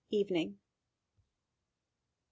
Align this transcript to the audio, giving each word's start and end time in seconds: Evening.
Evening. 0.09 0.57